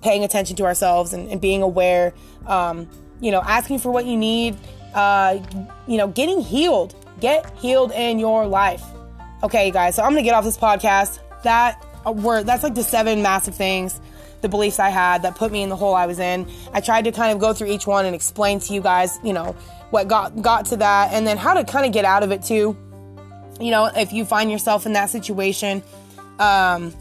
[0.02, 2.13] paying attention to ourselves and, and being aware.
[2.46, 4.58] Um, you know, asking for what you need,
[4.93, 5.39] uh,
[5.88, 6.95] you know, getting healed.
[7.19, 8.84] Get healed in your life.
[9.43, 11.19] Okay, guys, so I'm gonna get off this podcast.
[11.43, 13.99] That uh, were that's like the seven massive things,
[14.41, 16.49] the beliefs I had that put me in the hole I was in.
[16.73, 19.34] I tried to kind of go through each one and explain to you guys, you
[19.34, 19.56] know,
[19.89, 22.43] what got got to that, and then how to kind of get out of it
[22.43, 22.78] too.
[23.60, 25.84] You know, if you find yourself in that situation,
[26.39, 26.93] um,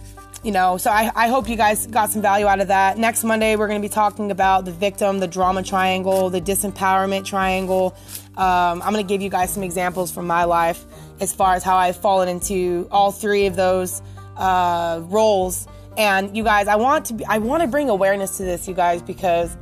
[0.42, 2.98] you know, so I, I hope you guys got some value out of that.
[2.98, 7.24] Next Monday, we're going to be talking about the victim, the drama triangle, the disempowerment
[7.24, 7.94] triangle.
[8.36, 10.84] Um, I'm going to give you guys some examples from my life
[11.20, 14.02] as far as how I've fallen into all three of those
[14.36, 15.68] uh, roles.
[15.96, 18.74] And you guys, I want to be, I want to bring awareness to this, you
[18.74, 19.56] guys, because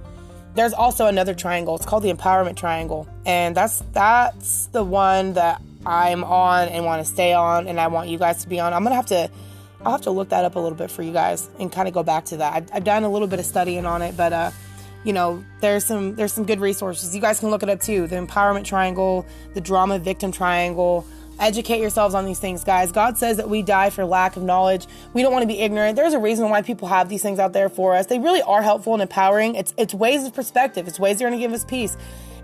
[0.55, 1.77] there's also another triangle.
[1.77, 7.05] It's called the empowerment triangle, and that's that's the one that I'm on and want
[7.05, 8.73] to stay on, and I want you guys to be on.
[8.73, 9.31] I'm gonna have to
[9.85, 11.95] I'll have to look that up a little bit for you guys and kind of
[11.95, 12.55] go back to that.
[12.55, 14.51] I've, I've done a little bit of studying on it, but uh,
[15.05, 17.15] you know, there's some there's some good resources.
[17.15, 18.07] You guys can look it up too.
[18.07, 21.07] The empowerment triangle, the drama victim triangle.
[21.39, 22.93] Educate yourselves on these things, guys.
[22.93, 24.87] God says that we die for lack of knowledge.
[25.15, 25.97] We don't want to be ignorant.
[25.97, 28.05] There's a reason why people have these things out there for us.
[28.07, 29.55] They really are helpful and empowering.
[29.55, 30.87] It's it's ways of perspective.
[30.87, 31.97] It's ways they're going to give us peace.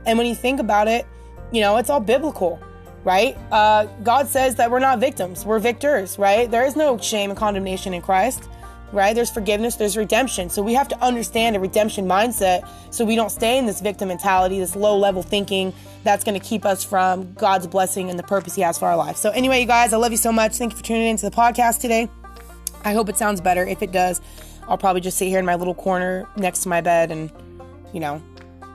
[0.07, 1.07] And when you think about it,
[1.53, 2.59] you know, it's all biblical
[3.07, 3.39] right?
[3.53, 6.51] Uh, God says that we're not victims, we're victors, right?
[6.51, 8.49] There is no shame and condemnation in Christ,
[8.91, 9.15] right?
[9.15, 10.51] There's forgiveness, there's redemption.
[10.51, 14.09] So we have to understand a redemption mindset so we don't stay in this victim
[14.09, 18.25] mentality, this low level thinking that's going to keep us from God's blessing and the
[18.25, 19.17] purpose He has for our life.
[19.17, 20.57] So, anyway, you guys, I love you so much.
[20.57, 22.09] Thank you for tuning into the podcast today.
[22.85, 23.65] I hope it sounds better.
[23.65, 24.21] If it does,
[24.67, 27.31] I'll probably just sit here in my little corner next to my bed and,
[27.93, 28.21] you know,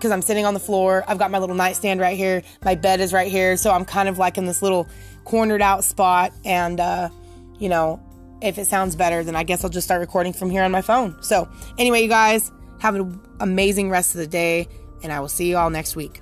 [0.02, 1.04] because I'm sitting on the floor.
[1.08, 2.42] I've got my little nightstand right here.
[2.66, 3.56] My bed is right here.
[3.56, 4.90] So I'm kind of like in this little
[5.26, 6.34] cornered out spot.
[6.44, 7.10] And, uh,
[7.60, 8.02] you know,
[8.42, 10.82] if it sounds better, then I guess I'll just start recording from here on my
[10.82, 11.22] phone.
[11.22, 11.48] So,
[11.78, 14.68] anyway, you guys, have an amazing rest of the day,
[15.04, 16.22] and I will see you all next week.